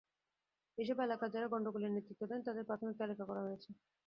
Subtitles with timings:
[0.77, 3.69] এসব এলাকায় যাঁরা গণ্ডগোলের নেতৃত্ব দেন, তাঁদের প্রাথমিক তালিকা করা হয়েছে।